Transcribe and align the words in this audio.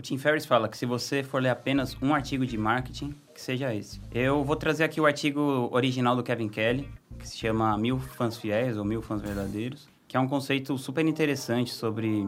O 0.00 0.02
Tim 0.02 0.16
Ferriss 0.16 0.46
fala 0.46 0.66
que 0.66 0.78
se 0.78 0.86
você 0.86 1.22
for 1.22 1.42
ler 1.42 1.50
apenas 1.50 1.94
um 2.00 2.14
artigo 2.14 2.46
de 2.46 2.56
marketing, 2.56 3.14
que 3.34 3.40
seja 3.42 3.74
esse. 3.74 4.00
Eu 4.10 4.42
vou 4.42 4.56
trazer 4.56 4.82
aqui 4.82 4.98
o 4.98 5.04
artigo 5.04 5.68
original 5.70 6.16
do 6.16 6.22
Kevin 6.22 6.48
Kelly, 6.48 6.88
que 7.18 7.28
se 7.28 7.36
chama 7.36 7.76
Mil 7.76 7.98
Fãs 7.98 8.38
Fiéis 8.38 8.78
ou 8.78 8.84
Mil 8.86 9.02
Fãs 9.02 9.20
Verdadeiros, 9.20 9.90
que 10.08 10.16
é 10.16 10.20
um 10.20 10.26
conceito 10.26 10.78
super 10.78 11.04
interessante 11.04 11.70
sobre 11.70 12.26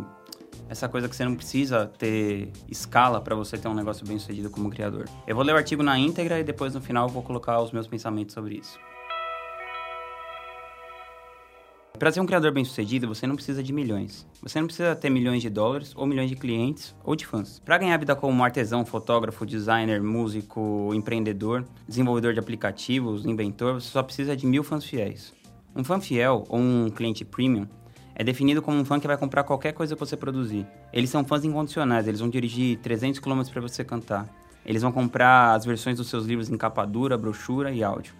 essa 0.68 0.86
coisa 0.86 1.08
que 1.08 1.16
você 1.16 1.24
não 1.24 1.34
precisa 1.34 1.86
ter 1.86 2.52
escala 2.68 3.22
para 3.22 3.34
você 3.34 3.56
ter 3.56 3.68
um 3.68 3.74
negócio 3.74 4.06
bem 4.06 4.18
sucedido 4.18 4.50
como 4.50 4.68
criador. 4.68 5.08
Eu 5.26 5.34
vou 5.34 5.42
ler 5.42 5.54
o 5.54 5.56
artigo 5.56 5.82
na 5.82 5.98
íntegra 5.98 6.38
e 6.38 6.44
depois 6.44 6.74
no 6.74 6.80
final 6.82 7.08
eu 7.08 7.10
vou 7.10 7.22
colocar 7.22 7.58
os 7.62 7.72
meus 7.72 7.86
pensamentos 7.86 8.34
sobre 8.34 8.56
isso. 8.56 8.78
Para 12.02 12.10
ser 12.10 12.20
um 12.20 12.26
criador 12.26 12.50
bem 12.50 12.64
sucedido, 12.64 13.06
você 13.06 13.28
não 13.28 13.36
precisa 13.36 13.62
de 13.62 13.72
milhões. 13.72 14.26
Você 14.42 14.58
não 14.58 14.66
precisa 14.66 14.96
ter 14.96 15.08
milhões 15.08 15.40
de 15.40 15.48
dólares, 15.48 15.92
ou 15.94 16.04
milhões 16.04 16.28
de 16.28 16.34
clientes, 16.34 16.92
ou 17.04 17.14
de 17.14 17.24
fãs. 17.24 17.60
Para 17.64 17.78
ganhar 17.78 17.96
vida 17.96 18.16
como 18.16 18.42
artesão, 18.42 18.84
fotógrafo, 18.84 19.46
designer, 19.46 20.02
músico, 20.02 20.90
empreendedor, 20.94 21.64
desenvolvedor 21.86 22.32
de 22.32 22.40
aplicativos, 22.40 23.24
inventor, 23.24 23.74
você 23.74 23.88
só 23.88 24.02
precisa 24.02 24.36
de 24.36 24.44
mil 24.46 24.64
fãs 24.64 24.84
fiéis. 24.84 25.32
Um 25.76 25.84
fã 25.84 26.00
fiel, 26.00 26.42
ou 26.48 26.58
um 26.58 26.90
cliente 26.90 27.24
premium, 27.24 27.68
é 28.16 28.24
definido 28.24 28.60
como 28.60 28.76
um 28.78 28.84
fã 28.84 28.98
que 28.98 29.06
vai 29.06 29.16
comprar 29.16 29.44
qualquer 29.44 29.70
coisa 29.70 29.94
que 29.94 30.00
você 30.00 30.16
produzir. 30.16 30.66
Eles 30.92 31.08
são 31.08 31.24
fãs 31.24 31.44
incondicionais, 31.44 32.08
eles 32.08 32.18
vão 32.18 32.28
dirigir 32.28 32.80
300 32.80 33.20
km 33.20 33.42
para 33.52 33.60
você 33.60 33.84
cantar. 33.84 34.28
Eles 34.66 34.82
vão 34.82 34.90
comprar 34.90 35.54
as 35.54 35.64
versões 35.64 35.98
dos 35.98 36.08
seus 36.08 36.26
livros 36.26 36.50
em 36.50 36.56
capa 36.56 36.84
dura, 36.84 37.16
brochura 37.16 37.70
e 37.70 37.84
áudio. 37.84 38.12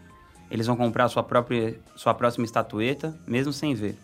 Eles 0.53 0.67
vão 0.67 0.77
comprar 0.77 1.09
sua 1.09 1.23
própria 1.23 1.81
sua 1.97 2.13
próxima 2.13 2.45
estatueta, 2.45 3.19
mesmo 3.27 3.55
sem 3.55 3.73
ver. 3.73 3.97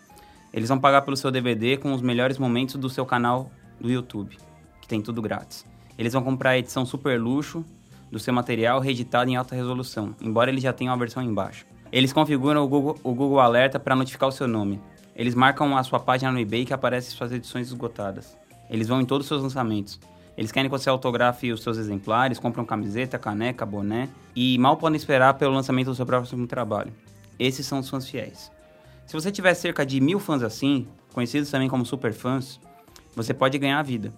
Eles 0.51 0.67
vão 0.67 0.79
pagar 0.79 1.03
pelo 1.03 1.15
seu 1.15 1.29
DVD 1.29 1.77
com 1.77 1.93
os 1.93 2.01
melhores 2.01 2.39
momentos 2.39 2.73
do 2.73 2.89
seu 2.89 3.05
canal 3.05 3.51
do 3.79 3.87
YouTube, 3.87 4.35
que 4.81 4.87
tem 4.87 4.99
tudo 4.99 5.21
grátis. 5.21 5.63
Eles 5.95 6.11
vão 6.11 6.23
comprar 6.23 6.51
a 6.51 6.57
edição 6.57 6.87
super 6.87 7.21
luxo 7.21 7.63
do 8.11 8.17
seu 8.17 8.33
material 8.33 8.79
reeditado 8.79 9.29
em 9.29 9.35
alta 9.35 9.53
resolução, 9.53 10.15
embora 10.19 10.49
ele 10.49 10.59
já 10.59 10.73
tenha 10.73 10.89
uma 10.89 10.97
versão 10.97 11.21
embaixo. 11.21 11.67
Eles 11.91 12.11
configuram 12.11 12.63
o 12.63 12.67
Google, 12.67 12.97
o 13.03 13.13
Google 13.13 13.39
Alerta 13.39 13.79
para 13.79 13.95
notificar 13.95 14.27
o 14.27 14.31
seu 14.31 14.47
nome. 14.47 14.81
Eles 15.15 15.35
marcam 15.35 15.77
a 15.77 15.83
sua 15.83 15.99
página 15.99 16.31
no 16.31 16.39
eBay 16.39 16.65
que 16.65 16.73
aparece 16.73 17.11
suas 17.11 17.31
edições 17.31 17.67
esgotadas. 17.67 18.35
Eles 18.71 18.87
vão 18.87 18.99
em 18.99 19.05
todos 19.05 19.25
os 19.25 19.27
seus 19.27 19.43
lançamentos. 19.43 19.99
Eles 20.39 20.53
querem 20.53 20.69
que 20.69 20.77
você 20.77 20.89
autografe 20.89 21.51
os 21.51 21.61
seus 21.61 21.77
exemplares, 21.77 22.39
compram 22.39 22.63
camiseta, 22.63 23.19
caneca, 23.19 23.65
boné 23.65 24.07
e 24.33 24.57
mal 24.57 24.77
podem 24.77 24.95
esperar 24.95 25.33
pelo 25.33 25.53
lançamento 25.53 25.87
do 25.87 25.95
seu 25.95 26.05
próximo 26.05 26.47
trabalho. 26.47 26.93
Esses 27.37 27.65
são 27.65 27.79
os 27.79 27.89
fãs 27.89 28.07
fiéis. 28.07 28.49
Se 29.05 29.11
você 29.11 29.33
tiver 29.33 29.53
cerca 29.53 29.85
de 29.85 29.99
mil 29.99 30.17
fãs 30.17 30.41
assim, 30.41 30.87
conhecidos 31.11 31.51
também 31.51 31.67
como 31.67 31.85
super 31.85 32.13
fãs, 32.13 32.57
você 33.13 33.33
pode 33.33 33.57
ganhar 33.57 33.79
a 33.79 33.83
vida. 33.83 34.13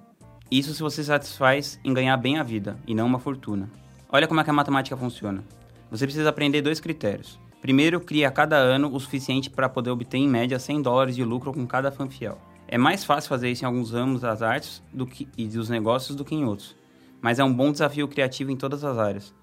Isso 0.52 0.76
se 0.76 0.84
você 0.84 1.04
satisfaz 1.04 1.80
em 1.84 1.92
ganhar 1.92 2.18
bem 2.18 2.38
a 2.38 2.44
vida 2.44 2.78
e 2.86 2.94
não 2.94 3.08
uma 3.08 3.18
fortuna. 3.18 3.68
Olha 4.08 4.28
como 4.28 4.40
é 4.40 4.44
que 4.44 4.50
a 4.52 4.54
matemática 4.54 4.96
funciona. 4.96 5.44
Você 5.90 6.06
precisa 6.06 6.30
aprender 6.30 6.62
dois 6.62 6.80
critérios. 6.80 7.40
Primeiro, 7.64 8.00
cria 8.00 8.30
cada 8.30 8.58
ano 8.58 8.94
o 8.94 9.00
suficiente 9.00 9.50
para 9.50 9.68
poder 9.68 9.90
obter 9.90 10.20
em 10.20 10.30
média 10.30 10.60
100 10.60 10.84
dólares 10.84 11.16
de 11.16 11.24
lucro 11.24 11.52
com 11.52 11.66
cada 11.66 11.92
fã 11.92 12.08
fiel. 12.08 12.38
É 12.72 12.78
mais 12.78 13.04
fácil 13.04 13.28
fazer 13.28 13.52
isso 13.52 13.66
em 13.66 13.68
alguns 13.68 13.92
ramos 13.92 14.22
das 14.22 14.42
artes 14.42 14.82
do 14.94 15.06
que, 15.06 15.28
e 15.38 15.46
dos 15.46 15.68
negócios 15.68 16.16
do 16.16 16.24
que 16.24 16.34
em 16.34 16.46
outros. 16.46 16.74
Mas 17.20 17.38
é 17.38 17.44
um 17.44 17.54
bom 17.54 17.70
desafio 17.70 18.08
criativo 18.08 18.50
em 18.50 18.56
todas 18.56 18.86
as 18.86 18.98
áreas, 18.98 19.34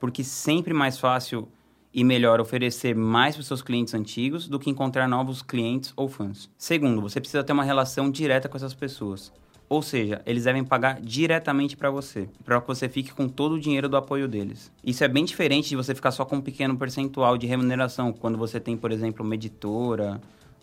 porque 0.00 0.24
sempre 0.24 0.72
mais 0.72 0.98
fácil 0.98 1.46
e 1.92 2.02
melhor 2.02 2.40
oferecer 2.40 2.96
mais 2.96 3.34
para 3.34 3.42
os 3.42 3.46
seus 3.46 3.60
clientes 3.60 3.92
antigos 3.92 4.48
do 4.48 4.58
que 4.58 4.70
encontrar 4.70 5.06
novos 5.06 5.42
clientes 5.42 5.92
ou 5.94 6.08
fãs. 6.08 6.48
Segundo, 6.56 7.02
você 7.02 7.20
precisa 7.20 7.44
ter 7.44 7.52
uma 7.52 7.62
relação 7.62 8.10
direta 8.10 8.48
com 8.48 8.56
essas 8.56 8.72
pessoas. 8.72 9.30
Ou 9.68 9.82
seja, 9.82 10.22
eles 10.24 10.44
devem 10.44 10.64
pagar 10.64 10.98
diretamente 10.98 11.76
para 11.76 11.90
você, 11.90 12.26
para 12.42 12.58
que 12.58 12.66
você 12.66 12.88
fique 12.88 13.12
com 13.12 13.28
todo 13.28 13.56
o 13.56 13.60
dinheiro 13.60 13.86
do 13.86 13.98
apoio 13.98 14.26
deles. 14.26 14.72
Isso 14.82 15.04
é 15.04 15.08
bem 15.08 15.26
diferente 15.26 15.68
de 15.68 15.76
você 15.76 15.94
ficar 15.94 16.10
só 16.10 16.24
com 16.24 16.36
um 16.36 16.40
pequeno 16.40 16.74
percentual 16.74 17.36
de 17.36 17.46
remuneração, 17.46 18.14
quando 18.14 18.38
você 18.38 18.58
tem, 18.58 18.78
por 18.78 18.90
exemplo, 18.90 19.22
uma 19.22 19.34
editora, 19.34 20.18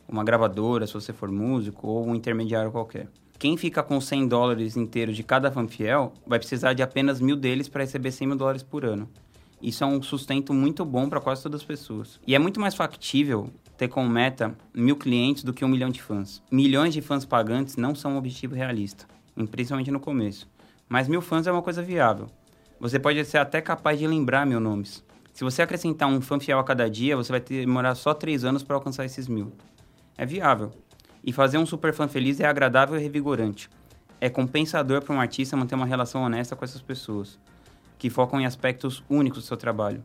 uma 0.07 0.23
gravadora, 0.23 0.87
se 0.87 0.93
você 0.93 1.13
for 1.13 1.31
músico, 1.31 1.87
ou 1.87 2.07
um 2.07 2.15
intermediário 2.15 2.71
qualquer. 2.71 3.07
Quem 3.37 3.57
fica 3.57 3.83
com 3.83 3.99
100 3.99 4.27
dólares 4.27 4.77
inteiros 4.77 5.15
de 5.15 5.23
cada 5.23 5.51
fã 5.51 5.67
fiel 5.67 6.13
vai 6.25 6.39
precisar 6.39 6.73
de 6.73 6.81
apenas 6.81 7.19
mil 7.19 7.35
deles 7.35 7.67
para 7.67 7.83
receber 7.83 8.11
100 8.11 8.27
mil 8.27 8.37
dólares 8.37 8.63
por 8.63 8.85
ano. 8.85 9.09
Isso 9.61 9.83
é 9.83 9.87
um 9.87 10.01
sustento 10.01 10.53
muito 10.53 10.85
bom 10.85 11.09
para 11.09 11.19
quase 11.19 11.43
todas 11.43 11.61
as 11.61 11.65
pessoas. 11.65 12.19
E 12.25 12.33
é 12.33 12.39
muito 12.39 12.59
mais 12.59 12.75
factível 12.75 13.49
ter 13.77 13.89
como 13.89 14.09
meta 14.09 14.55
mil 14.73 14.95
clientes 14.95 15.43
do 15.43 15.53
que 15.53 15.65
um 15.65 15.67
milhão 15.67 15.89
de 15.89 16.01
fãs. 16.01 16.41
Milhões 16.49 16.93
de 16.93 17.01
fãs 17.01 17.25
pagantes 17.25 17.75
não 17.75 17.93
são 17.93 18.13
um 18.13 18.17
objetivo 18.17 18.55
realista, 18.55 19.05
principalmente 19.51 19.91
no 19.91 19.99
começo. 19.99 20.47
Mas 20.87 21.07
mil 21.07 21.21
fãs 21.21 21.45
é 21.45 21.51
uma 21.51 21.61
coisa 21.61 21.81
viável. 21.81 22.27
Você 22.79 22.99
pode 22.99 23.23
ser 23.25 23.39
até 23.39 23.59
capaz 23.59 23.99
de 23.99 24.07
lembrar 24.07 24.45
mil 24.45 24.59
nomes. 24.59 25.03
Se 25.33 25.43
você 25.43 25.61
acrescentar 25.61 26.07
um 26.07 26.21
fã 26.21 26.39
fiel 26.39 26.59
a 26.59 26.63
cada 26.63 26.89
dia, 26.89 27.17
você 27.17 27.31
vai 27.31 27.41
demorar 27.41 27.95
só 27.95 28.13
três 28.13 28.45
anos 28.45 28.63
para 28.63 28.75
alcançar 28.75 29.03
esses 29.03 29.27
mil 29.27 29.51
é 30.17 30.25
viável. 30.25 30.71
E 31.23 31.33
fazer 31.33 31.57
um 31.57 31.65
super 31.65 31.93
fã 31.93 32.07
feliz 32.07 32.39
é 32.39 32.45
agradável 32.45 32.97
e 32.97 33.01
revigorante. 33.01 33.69
É 34.21 34.29
compensador 34.29 35.01
para 35.01 35.15
um 35.15 35.19
artista 35.19 35.57
manter 35.57 35.75
uma 35.75 35.85
relação 35.85 36.23
honesta 36.23 36.55
com 36.55 36.63
essas 36.63 36.81
pessoas, 36.81 37.39
que 37.97 38.09
focam 38.09 38.39
em 38.39 38.45
aspectos 38.45 39.03
únicos 39.09 39.43
do 39.43 39.47
seu 39.47 39.57
trabalho, 39.57 40.03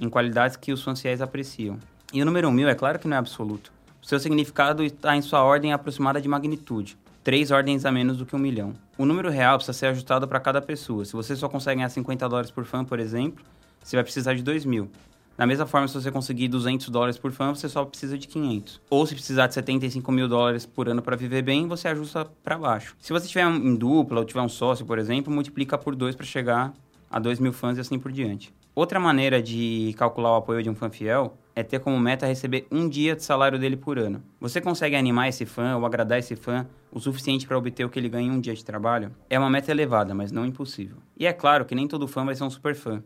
em 0.00 0.08
qualidades 0.08 0.56
que 0.56 0.72
os 0.72 0.82
fãs 0.82 1.00
fiéis 1.00 1.20
apreciam. 1.20 1.78
E 2.12 2.20
o 2.20 2.24
número 2.24 2.50
mil 2.50 2.68
é 2.68 2.74
claro 2.74 2.98
que 2.98 3.06
não 3.06 3.16
é 3.16 3.18
absoluto. 3.18 3.72
O 4.02 4.06
seu 4.06 4.18
significado 4.18 4.82
está 4.82 5.16
em 5.16 5.22
sua 5.22 5.42
ordem 5.42 5.72
aproximada 5.72 6.20
de 6.20 6.28
magnitude, 6.28 6.98
três 7.22 7.50
ordens 7.50 7.84
a 7.84 7.92
menos 7.92 8.16
do 8.16 8.26
que 8.26 8.34
um 8.34 8.38
milhão. 8.38 8.74
O 8.98 9.06
número 9.06 9.30
real 9.30 9.56
precisa 9.56 9.78
ser 9.78 9.86
ajustado 9.86 10.26
para 10.26 10.40
cada 10.40 10.60
pessoa. 10.60 11.04
Se 11.04 11.12
você 11.12 11.36
só 11.36 11.48
consegue 11.48 11.76
ganhar 11.76 11.88
50 11.88 12.28
dólares 12.28 12.50
por 12.50 12.64
fã, 12.64 12.84
por 12.84 12.98
exemplo, 12.98 13.44
você 13.82 13.96
vai 13.96 14.02
precisar 14.02 14.34
de 14.34 14.42
2 14.42 14.64
mil. 14.64 14.90
Da 15.42 15.46
mesma 15.46 15.66
forma, 15.66 15.88
se 15.88 15.94
você 15.94 16.08
conseguir 16.08 16.46
200 16.46 16.88
dólares 16.88 17.18
por 17.18 17.32
fã, 17.32 17.52
você 17.52 17.68
só 17.68 17.84
precisa 17.84 18.16
de 18.16 18.28
500. 18.28 18.80
Ou 18.88 19.04
se 19.04 19.12
precisar 19.12 19.48
de 19.48 19.54
75 19.54 20.12
mil 20.12 20.28
dólares 20.28 20.64
por 20.64 20.88
ano 20.88 21.02
para 21.02 21.16
viver 21.16 21.42
bem, 21.42 21.66
você 21.66 21.88
ajusta 21.88 22.24
para 22.44 22.56
baixo. 22.56 22.94
Se 23.00 23.12
você 23.12 23.26
tiver 23.26 23.44
em 23.44 23.74
dupla 23.74 24.20
ou 24.20 24.24
tiver 24.24 24.40
um 24.40 24.48
sócio, 24.48 24.86
por 24.86 25.00
exemplo, 25.00 25.34
multiplica 25.34 25.76
por 25.76 25.96
2 25.96 26.14
para 26.14 26.24
chegar 26.24 26.72
a 27.10 27.18
2 27.18 27.40
mil 27.40 27.52
fãs 27.52 27.76
e 27.76 27.80
assim 27.80 27.98
por 27.98 28.12
diante. 28.12 28.54
Outra 28.72 29.00
maneira 29.00 29.42
de 29.42 29.92
calcular 29.98 30.30
o 30.30 30.36
apoio 30.36 30.62
de 30.62 30.70
um 30.70 30.76
fã 30.76 30.88
fiel 30.88 31.36
é 31.56 31.64
ter 31.64 31.80
como 31.80 31.98
meta 31.98 32.24
receber 32.24 32.68
um 32.70 32.88
dia 32.88 33.16
de 33.16 33.24
salário 33.24 33.58
dele 33.58 33.76
por 33.76 33.98
ano. 33.98 34.22
Você 34.40 34.60
consegue 34.60 34.94
animar 34.94 35.28
esse 35.28 35.44
fã 35.44 35.76
ou 35.76 35.84
agradar 35.84 36.20
esse 36.20 36.36
fã 36.36 36.64
o 36.92 37.00
suficiente 37.00 37.48
para 37.48 37.58
obter 37.58 37.84
o 37.84 37.88
que 37.88 37.98
ele 37.98 38.08
ganha 38.08 38.28
em 38.28 38.30
um 38.30 38.40
dia 38.40 38.54
de 38.54 38.64
trabalho? 38.64 39.10
É 39.28 39.36
uma 39.40 39.50
meta 39.50 39.72
elevada, 39.72 40.14
mas 40.14 40.30
não 40.30 40.46
impossível. 40.46 40.98
E 41.18 41.26
é 41.26 41.32
claro 41.32 41.64
que 41.64 41.74
nem 41.74 41.88
todo 41.88 42.06
fã 42.06 42.24
vai 42.24 42.36
ser 42.36 42.44
um 42.44 42.50
super 42.50 42.76
fã. 42.76 43.02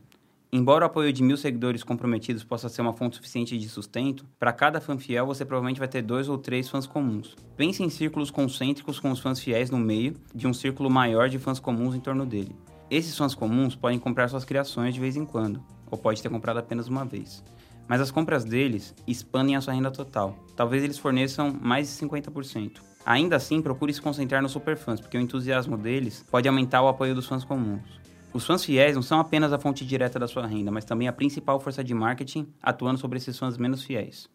Embora 0.52 0.84
o 0.84 0.86
apoio 0.86 1.12
de 1.12 1.22
mil 1.22 1.36
seguidores 1.36 1.82
comprometidos 1.82 2.44
possa 2.44 2.68
ser 2.68 2.80
uma 2.80 2.92
fonte 2.92 3.16
suficiente 3.16 3.58
de 3.58 3.68
sustento, 3.68 4.24
para 4.38 4.52
cada 4.52 4.80
fã 4.80 4.96
fiel 4.96 5.26
você 5.26 5.44
provavelmente 5.44 5.80
vai 5.80 5.88
ter 5.88 6.02
dois 6.02 6.28
ou 6.28 6.38
três 6.38 6.68
fãs 6.68 6.86
comuns. 6.86 7.34
Pense 7.56 7.82
em 7.82 7.90
círculos 7.90 8.30
concêntricos 8.30 9.00
com 9.00 9.10
os 9.10 9.18
fãs 9.18 9.40
fiéis 9.40 9.70
no 9.70 9.78
meio 9.78 10.14
de 10.34 10.46
um 10.46 10.54
círculo 10.54 10.88
maior 10.88 11.28
de 11.28 11.38
fãs 11.38 11.58
comuns 11.58 11.96
em 11.96 12.00
torno 12.00 12.24
dele. 12.24 12.54
Esses 12.88 13.16
fãs 13.16 13.34
comuns 13.34 13.74
podem 13.74 13.98
comprar 13.98 14.28
suas 14.28 14.44
criações 14.44 14.94
de 14.94 15.00
vez 15.00 15.16
em 15.16 15.24
quando, 15.24 15.60
ou 15.90 15.98
pode 15.98 16.22
ter 16.22 16.28
comprado 16.28 16.58
apenas 16.58 16.86
uma 16.86 17.04
vez. 17.04 17.42
Mas 17.88 18.00
as 18.00 18.12
compras 18.12 18.44
deles 18.44 18.94
expandem 19.06 19.56
a 19.56 19.60
sua 19.60 19.74
renda 19.74 19.90
total. 19.90 20.38
Talvez 20.54 20.84
eles 20.84 20.98
forneçam 20.98 21.56
mais 21.60 21.88
de 21.88 22.06
50%. 22.06 22.80
Ainda 23.04 23.36
assim, 23.36 23.60
procure 23.60 23.92
se 23.92 24.00
concentrar 24.00 24.42
nos 24.42 24.52
superfãs, 24.52 25.00
porque 25.00 25.18
o 25.18 25.20
entusiasmo 25.20 25.76
deles 25.76 26.24
pode 26.30 26.48
aumentar 26.48 26.82
o 26.82 26.88
apoio 26.88 27.14
dos 27.14 27.26
fãs 27.26 27.44
comuns. 27.44 28.05
Os 28.36 28.44
fãs 28.44 28.62
fiéis 28.62 28.94
não 28.94 29.00
são 29.00 29.18
apenas 29.18 29.50
a 29.50 29.58
fonte 29.58 29.82
direta 29.82 30.18
da 30.18 30.28
sua 30.28 30.46
renda, 30.46 30.70
mas 30.70 30.84
também 30.84 31.08
a 31.08 31.12
principal 31.12 31.58
força 31.58 31.82
de 31.82 31.94
marketing 31.94 32.46
atuando 32.62 33.00
sobre 33.00 33.16
esses 33.16 33.38
fãs 33.38 33.56
menos 33.56 33.82
fiéis. 33.82 34.28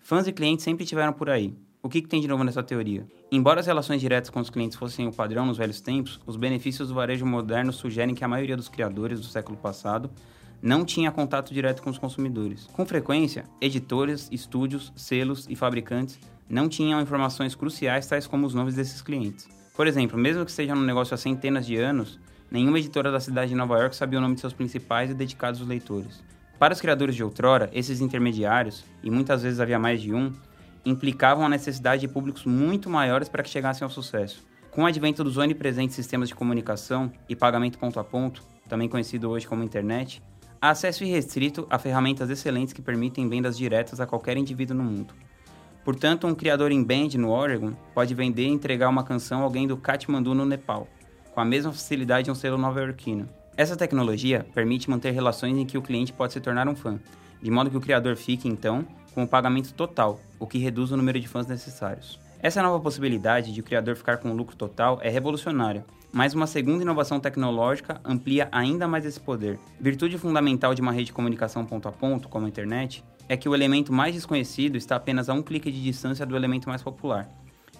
Fãs 0.00 0.26
e 0.26 0.34
clientes 0.34 0.62
sempre 0.62 0.84
estiveram 0.84 1.14
por 1.14 1.30
aí. 1.30 1.56
O 1.82 1.88
que, 1.88 2.02
que, 2.02 2.08
tem 2.08 2.20
de 2.20 2.28
novo 2.28 2.44
nessa 2.44 2.62
teoria? 2.62 3.08
Embora 3.32 3.60
as 3.60 3.66
relações 3.66 4.02
diretas 4.02 4.28
com 4.28 4.40
os 4.40 4.50
clientes 4.50 4.76
fossem 4.76 5.08
o 5.08 5.12
padrão 5.12 5.46
nos 5.46 5.56
velhos 5.56 5.80
tempos, 5.80 6.20
os 6.26 6.36
benefícios 6.36 6.88
do 6.88 6.94
varejo 6.94 7.24
moderno 7.24 7.72
sugerem 7.72 8.14
que 8.14 8.22
a 8.22 8.28
maioria 8.28 8.54
dos 8.54 8.68
criadores 8.68 9.18
do 9.18 9.26
século 9.26 9.56
passado 9.56 10.10
não 10.60 10.84
tinha 10.84 11.10
contato 11.10 11.54
direto 11.54 11.82
com 11.82 11.88
os 11.88 11.96
consumidores. 11.96 12.66
Com 12.66 12.84
frequência, 12.84 13.46
editores, 13.62 14.28
estúdios, 14.30 14.92
selos 14.94 15.46
e 15.48 15.56
fabricantes 15.56 16.20
não 16.50 16.68
tinham 16.68 17.00
informações 17.00 17.54
cruciais 17.54 18.06
tais 18.06 18.26
como 18.26 18.44
os 18.44 18.52
nomes 18.52 18.74
desses 18.74 19.00
clientes. 19.00 19.48
Por 19.76 19.86
exemplo, 19.86 20.18
mesmo 20.18 20.44
que 20.44 20.50
esteja 20.50 20.74
no 20.74 20.82
negócio 20.82 21.14
há 21.14 21.16
centenas 21.16 21.64
de 21.64 21.76
anos, 21.76 22.18
nenhuma 22.50 22.80
editora 22.80 23.12
da 23.12 23.20
cidade 23.20 23.50
de 23.50 23.54
Nova 23.54 23.78
York 23.78 23.94
sabia 23.94 24.18
o 24.18 24.22
nome 24.22 24.34
de 24.34 24.40
seus 24.40 24.52
principais 24.52 25.10
e 25.10 25.14
dedicados 25.14 25.66
leitores. 25.66 26.22
Para 26.58 26.74
os 26.74 26.80
criadores 26.80 27.14
de 27.14 27.22
outrora, 27.22 27.70
esses 27.72 28.00
intermediários, 28.00 28.84
e 29.02 29.10
muitas 29.10 29.42
vezes 29.42 29.60
havia 29.60 29.78
mais 29.78 30.02
de 30.02 30.12
um, 30.12 30.32
implicavam 30.84 31.46
a 31.46 31.48
necessidade 31.48 32.00
de 32.00 32.08
públicos 32.08 32.44
muito 32.44 32.90
maiores 32.90 33.28
para 33.28 33.42
que 33.42 33.48
chegassem 33.48 33.84
ao 33.84 33.90
sucesso. 33.90 34.44
Com 34.70 34.82
o 34.82 34.86
advento 34.86 35.22
dos 35.22 35.36
onipresentes 35.36 35.96
sistemas 35.96 36.28
de 36.28 36.34
comunicação 36.34 37.12
e 37.28 37.36
pagamento 37.36 37.78
ponto 37.78 37.98
a 37.98 38.04
ponto, 38.04 38.42
também 38.68 38.88
conhecido 38.88 39.30
hoje 39.30 39.46
como 39.46 39.62
internet, 39.62 40.22
há 40.60 40.70
acesso 40.70 41.04
irrestrito 41.04 41.66
a 41.70 41.78
ferramentas 41.78 42.28
excelentes 42.28 42.72
que 42.72 42.82
permitem 42.82 43.28
vendas 43.28 43.56
diretas 43.56 44.00
a 44.00 44.06
qualquer 44.06 44.36
indivíduo 44.36 44.76
no 44.76 44.84
mundo. 44.84 45.14
Portanto, 45.84 46.26
um 46.26 46.34
criador 46.34 46.70
em 46.70 46.82
Bend, 46.82 47.16
no 47.16 47.30
Oregon, 47.30 47.72
pode 47.94 48.14
vender 48.14 48.44
e 48.44 48.50
entregar 48.50 48.88
uma 48.88 49.02
canção 49.02 49.40
a 49.40 49.44
alguém 49.44 49.66
do 49.66 49.76
Kathmandu, 49.76 50.34
no 50.34 50.44
Nepal, 50.44 50.86
com 51.32 51.40
a 51.40 51.44
mesma 51.44 51.72
facilidade 51.72 52.26
de 52.26 52.30
um 52.30 52.34
selo 52.34 52.58
nova-iorquino. 52.58 53.28
Essa 53.56 53.76
tecnologia 53.76 54.46
permite 54.54 54.88
manter 54.88 55.10
relações 55.10 55.56
em 55.56 55.66
que 55.66 55.78
o 55.78 55.82
cliente 55.82 56.12
pode 56.12 56.32
se 56.32 56.40
tornar 56.40 56.68
um 56.68 56.76
fã, 56.76 56.98
de 57.42 57.50
modo 57.50 57.70
que 57.70 57.76
o 57.76 57.80
criador 57.80 58.16
fique, 58.16 58.48
então, 58.48 58.86
com 59.14 59.24
o 59.24 59.28
pagamento 59.28 59.72
total, 59.74 60.20
o 60.38 60.46
que 60.46 60.58
reduz 60.58 60.92
o 60.92 60.96
número 60.96 61.18
de 61.18 61.28
fãs 61.28 61.46
necessários. 61.46 62.18
Essa 62.42 62.62
nova 62.62 62.80
possibilidade 62.80 63.52
de 63.52 63.60
o 63.60 63.62
criador 63.64 63.96
ficar 63.96 64.18
com 64.18 64.32
lucro 64.32 64.56
total 64.56 64.98
é 65.02 65.10
revolucionária, 65.10 65.84
mas 66.12 66.34
uma 66.34 66.46
segunda 66.46 66.82
inovação 66.82 67.20
tecnológica 67.20 68.00
amplia 68.04 68.48
ainda 68.50 68.88
mais 68.88 69.04
esse 69.04 69.20
poder. 69.20 69.58
Virtude 69.78 70.16
fundamental 70.16 70.74
de 70.74 70.80
uma 70.80 70.92
rede 70.92 71.06
de 71.06 71.12
comunicação 71.12 71.64
ponto 71.64 71.88
a 71.88 71.92
ponto, 71.92 72.28
como 72.28 72.46
a 72.46 72.48
internet, 72.48 73.04
é 73.30 73.36
que 73.36 73.48
o 73.48 73.54
elemento 73.54 73.92
mais 73.92 74.12
desconhecido 74.12 74.76
está 74.76 74.96
apenas 74.96 75.28
a 75.28 75.32
um 75.32 75.40
clique 75.40 75.70
de 75.70 75.80
distância 75.80 76.26
do 76.26 76.34
elemento 76.34 76.68
mais 76.68 76.82
popular. 76.82 77.30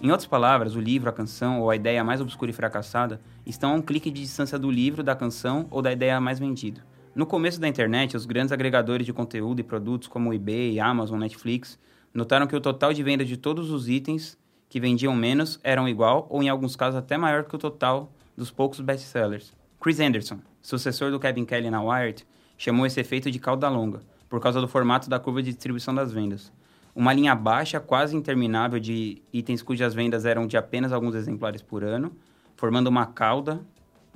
Em 0.01 0.09
outras 0.09 0.25
palavras, 0.25 0.77
o 0.77 0.79
livro, 0.79 1.09
a 1.09 1.11
canção 1.11 1.59
ou 1.59 1.69
a 1.69 1.75
ideia 1.75 2.01
mais 2.05 2.21
obscura 2.21 2.51
e 2.51 2.53
fracassada 2.53 3.19
estão 3.45 3.73
a 3.73 3.75
um 3.75 3.81
clique 3.81 4.09
de 4.09 4.21
distância 4.21 4.57
do 4.57 4.71
livro, 4.71 5.03
da 5.03 5.13
canção 5.13 5.67
ou 5.69 5.81
da 5.81 5.91
ideia 5.91 6.21
mais 6.21 6.39
vendida. 6.39 6.81
No 7.13 7.25
começo 7.25 7.59
da 7.59 7.67
internet, 7.67 8.15
os 8.15 8.25
grandes 8.25 8.53
agregadores 8.53 9.05
de 9.05 9.11
conteúdo 9.11 9.59
e 9.59 9.63
produtos 9.63 10.07
como 10.07 10.29
o 10.29 10.33
eBay, 10.33 10.79
Amazon, 10.79 11.19
Netflix 11.19 11.77
notaram 12.13 12.47
que 12.47 12.55
o 12.55 12.61
total 12.61 12.93
de 12.93 13.03
venda 13.03 13.25
de 13.25 13.35
todos 13.35 13.71
os 13.71 13.89
itens 13.89 14.37
que 14.69 14.79
vendiam 14.79 15.13
menos 15.13 15.59
eram 15.65 15.85
igual 15.85 16.27
ou 16.29 16.41
em 16.41 16.47
alguns 16.47 16.77
casos 16.77 16.97
até 16.97 17.17
maior 17.17 17.43
que 17.43 17.55
o 17.57 17.59
total 17.59 18.09
dos 18.37 18.49
poucos 18.49 18.79
best-sellers. 18.79 19.51
Chris 19.81 19.99
Anderson, 19.99 20.39
sucessor 20.61 21.11
do 21.11 21.19
Kevin 21.19 21.43
Kelly 21.43 21.69
na 21.69 21.83
Wired, 21.83 22.25
chamou 22.57 22.85
esse 22.85 23.01
efeito 23.01 23.29
de 23.29 23.37
cauda 23.37 23.67
longa, 23.67 23.99
por 24.31 24.39
causa 24.41 24.59
do 24.59 24.67
formato 24.67 25.07
da 25.07 25.19
curva 25.19 25.43
de 25.43 25.51
distribuição 25.51 25.93
das 25.93 26.11
vendas 26.11 26.51
uma 26.95 27.13
linha 27.13 27.33
baixa, 27.33 27.79
quase 27.79 28.15
interminável, 28.15 28.79
de 28.79 29.21
itens 29.31 29.61
cujas 29.61 29.93
vendas 29.93 30.25
eram 30.25 30.45
de 30.45 30.57
apenas 30.57 30.91
alguns 30.91 31.15
exemplares 31.15 31.61
por 31.61 31.83
ano, 31.83 32.11
formando 32.55 32.87
uma 32.87 33.05
cauda 33.05 33.61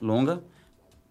longa 0.01 0.44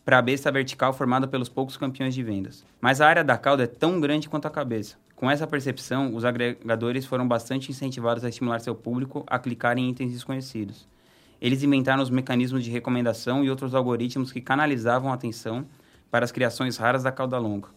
para 0.05 0.19
a 0.19 0.23
besta 0.23 0.53
vertical 0.53 0.93
formada 0.93 1.27
pelos 1.27 1.49
poucos 1.49 1.77
campeões 1.77 2.15
de 2.15 2.23
vendas. 2.23 2.65
Mas 2.81 3.01
a 3.01 3.09
área 3.09 3.25
da 3.25 3.39
cauda 3.39 3.65
é 3.65 3.67
tão 3.67 3.99
grande 3.99 4.29
quanto 4.29 4.47
a 4.47 4.51
cabeça. 4.51 4.97
Com 5.17 5.31
essa 5.31 5.47
percepção, 5.47 6.15
os 6.15 6.25
agregadores 6.25 7.07
foram 7.07 7.27
bastante 7.27 7.71
incentivados 7.71 8.25
a 8.25 8.29
estimular 8.29 8.59
seu 8.61 8.75
público 8.75 9.25
a 9.27 9.39
clicar 9.39 9.79
em 9.79 9.89
itens 9.89 10.13
desconhecidos. 10.13 10.87
Eles 11.41 11.63
inventaram 11.63 12.03
os 12.03 12.11
mecanismos 12.11 12.63
de 12.63 12.71
recomendação 12.71 13.43
e 13.43 13.49
outros 13.49 13.75
algoritmos 13.75 14.31
que 14.31 14.41
canalizavam 14.41 15.11
a 15.11 15.15
atenção 15.15 15.65
para 16.11 16.25
as 16.25 16.33
criações 16.33 16.77
raras 16.77 17.03
da 17.03 17.11
cauda 17.11 17.39
longa. 17.39 17.69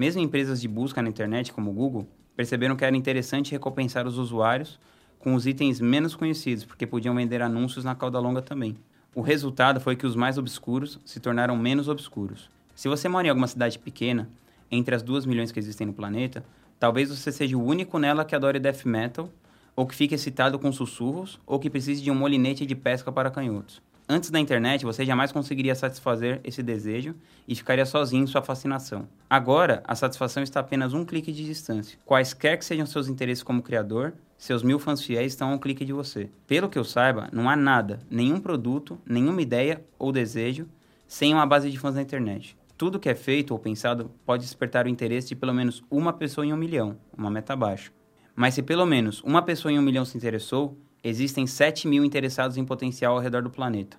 Mesmo 0.00 0.22
empresas 0.22 0.62
de 0.62 0.66
busca 0.66 1.02
na 1.02 1.10
internet, 1.10 1.52
como 1.52 1.70
o 1.70 1.74
Google, 1.74 2.08
perceberam 2.34 2.74
que 2.74 2.86
era 2.86 2.96
interessante 2.96 3.52
recompensar 3.52 4.06
os 4.06 4.16
usuários 4.16 4.80
com 5.18 5.34
os 5.34 5.46
itens 5.46 5.78
menos 5.78 6.16
conhecidos, 6.16 6.64
porque 6.64 6.86
podiam 6.86 7.14
vender 7.14 7.42
anúncios 7.42 7.84
na 7.84 7.94
cauda 7.94 8.18
longa 8.18 8.40
também. 8.40 8.78
O 9.14 9.20
resultado 9.20 9.78
foi 9.78 9.96
que 9.96 10.06
os 10.06 10.16
mais 10.16 10.38
obscuros 10.38 10.98
se 11.04 11.20
tornaram 11.20 11.54
menos 11.54 11.86
obscuros. 11.86 12.48
Se 12.74 12.88
você 12.88 13.10
mora 13.10 13.26
em 13.26 13.28
alguma 13.28 13.46
cidade 13.46 13.78
pequena, 13.78 14.30
entre 14.70 14.94
as 14.94 15.02
duas 15.02 15.26
milhões 15.26 15.52
que 15.52 15.58
existem 15.58 15.86
no 15.86 15.92
planeta, 15.92 16.42
talvez 16.78 17.10
você 17.10 17.30
seja 17.30 17.58
o 17.58 17.62
único 17.62 17.98
nela 17.98 18.24
que 18.24 18.34
adore 18.34 18.58
death 18.58 18.86
metal, 18.86 19.28
ou 19.76 19.86
que 19.86 19.94
fique 19.94 20.14
excitado 20.14 20.58
com 20.58 20.72
sussurros, 20.72 21.38
ou 21.46 21.58
que 21.58 21.68
precise 21.68 22.00
de 22.00 22.10
um 22.10 22.14
molinete 22.14 22.64
de 22.64 22.74
pesca 22.74 23.12
para 23.12 23.30
canhotos. 23.30 23.82
Antes 24.12 24.28
da 24.28 24.40
internet, 24.40 24.84
você 24.84 25.04
jamais 25.04 25.30
conseguiria 25.30 25.72
satisfazer 25.72 26.40
esse 26.42 26.64
desejo 26.64 27.14
e 27.46 27.54
ficaria 27.54 27.86
sozinho 27.86 28.24
em 28.24 28.26
sua 28.26 28.42
fascinação. 28.42 29.08
Agora, 29.30 29.84
a 29.86 29.94
satisfação 29.94 30.42
está 30.42 30.58
apenas 30.58 30.92
um 30.92 31.04
clique 31.04 31.30
de 31.30 31.44
distância. 31.44 31.96
Quaisquer 32.04 32.58
que 32.58 32.64
sejam 32.64 32.86
seus 32.86 33.06
interesses 33.06 33.44
como 33.44 33.62
criador, 33.62 34.12
seus 34.36 34.64
mil 34.64 34.80
fãs 34.80 35.00
fiéis 35.00 35.30
estão 35.30 35.52
a 35.52 35.54
um 35.54 35.58
clique 35.58 35.84
de 35.84 35.92
você. 35.92 36.28
Pelo 36.48 36.68
que 36.68 36.76
eu 36.76 36.82
saiba, 36.82 37.28
não 37.32 37.48
há 37.48 37.54
nada, 37.54 38.00
nenhum 38.10 38.40
produto, 38.40 38.98
nenhuma 39.06 39.42
ideia 39.42 39.80
ou 39.96 40.10
desejo 40.10 40.66
sem 41.06 41.32
uma 41.32 41.46
base 41.46 41.70
de 41.70 41.78
fãs 41.78 41.94
na 41.94 42.02
internet. 42.02 42.58
Tudo 42.76 42.98
que 42.98 43.08
é 43.08 43.14
feito 43.14 43.52
ou 43.52 43.60
pensado 43.60 44.10
pode 44.26 44.42
despertar 44.42 44.86
o 44.86 44.88
interesse 44.88 45.28
de 45.28 45.36
pelo 45.36 45.54
menos 45.54 45.84
uma 45.88 46.12
pessoa 46.12 46.44
em 46.44 46.52
um 46.52 46.56
milhão, 46.56 46.96
uma 47.16 47.30
meta 47.30 47.54
baixa. 47.54 47.92
Mas 48.34 48.54
se 48.54 48.62
pelo 48.62 48.84
menos 48.84 49.22
uma 49.22 49.42
pessoa 49.42 49.70
em 49.70 49.78
um 49.78 49.82
milhão 49.82 50.04
se 50.04 50.16
interessou, 50.16 50.76
existem 51.02 51.46
7 51.46 51.88
mil 51.88 52.04
interessados 52.04 52.56
em 52.56 52.64
potencial 52.64 53.14
ao 53.14 53.20
redor 53.20 53.42
do 53.42 53.50
planeta. 53.50 53.98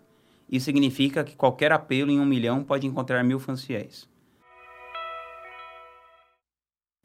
Isso 0.50 0.66
significa 0.66 1.24
que 1.24 1.36
qualquer 1.36 1.72
apelo 1.72 2.12
em 2.12 2.20
um 2.20 2.26
milhão 2.26 2.64
pode 2.64 2.86
encontrar 2.86 3.24
mil 3.24 3.40
fãs 3.40 3.64
fiéis. 3.64 4.10